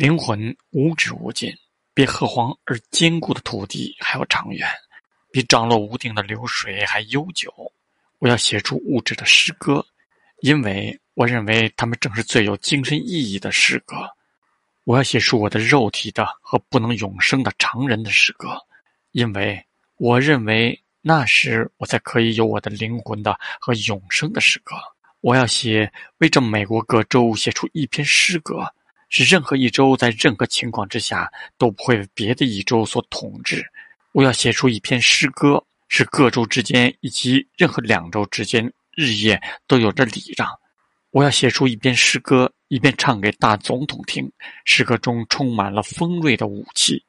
[0.00, 1.54] 灵魂无止无尽，
[1.92, 4.66] 比褐黄而坚固的土地还要长远，
[5.30, 7.52] 比涨落无定的流水还悠久。
[8.18, 9.84] 我要写出物质的诗歌，
[10.40, 13.94] 因为我认为它们正是最有精神意义的诗歌。
[14.84, 18.56] 我要写出我的肉体的和不能永生的常人的诗歌，
[19.12, 19.62] 因为
[19.98, 24.76] 我认为那时我才可以有我的灵魂的和永生的诗歌。
[25.20, 28.66] 我要写为这美国各州写出一篇诗歌。
[29.10, 33.62] 是任何一州在任何情况之下都不会被别的一州所统治。
[34.12, 40.48] 我要写出一篇诗歌，是各州之间以及任何两州之间日夜都有着礼让。
[41.10, 44.30] 我要写出一篇诗歌，一边唱给大总统听。
[44.64, 47.04] 诗歌中充满了锋锐的武器，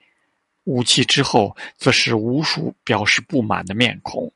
[0.64, 4.34] 武器之后则是无数表示不满的面孔。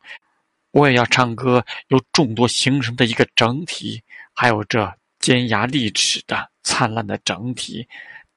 [0.69, 4.03] 我也要唱歌，由众多形成的一个整体，
[4.33, 6.51] 还有这尖牙利齿的。
[6.65, 7.87] 灿烂的整体，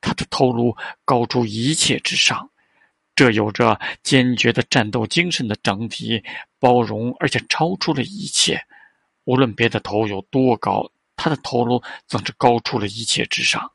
[0.02, 0.76] 他的头颅
[1.06, 2.48] 高出一切之上。
[3.16, 6.22] 这有着坚决的战斗精神的整体，
[6.60, 8.62] 包容而且超出了一切。
[9.24, 13.68] 无论别的头有多高，他的头颅总是高出了一切之上。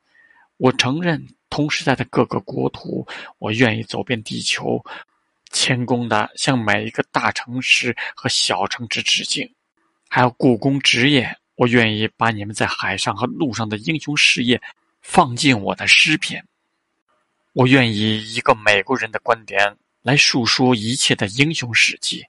[0.57, 3.05] 我承认，同时代的各个国土，
[3.37, 4.81] 我愿意走遍地球，
[5.51, 9.53] 谦恭地向每一个大城市和小城市致敬，
[10.07, 11.35] 还有故宫职业。
[11.55, 14.61] 我愿意把你们在海上和陆上的英雄事业
[15.01, 16.43] 放进我的诗篇。
[17.53, 22.23] 我愿以一个美国人的观点来述说一切的英雄事迹。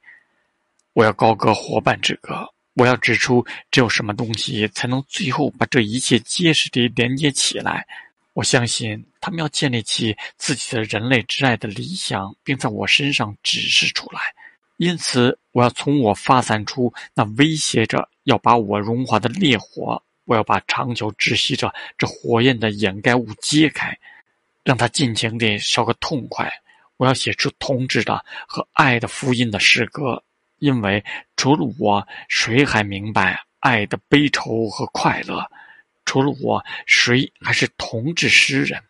[0.93, 2.49] 我要高歌伙伴之歌。
[2.75, 7.87] 我要指出，只有什么东西才能最后把这一切结实地连接起来。
[8.33, 14.21] 我相信他们要建立起自己的人类之爱的理想，并在我身上指示出来。
[14.77, 18.09] 因此，我要从我发散出那威胁着。
[18.25, 23.99] 要把我融化的烈火，我要把长久窒息着这火焰的掩盖物揭开，
[24.63, 26.51] 让它尽情地烧个痛快。
[26.97, 30.25] 我要写出同志的和爱的福音的诗歌，
[30.59, 31.05] 因为
[31.37, 35.45] 除了我，谁还明白爱的悲愁和快乐？
[36.07, 38.83] 除了我，谁还是同志诗人？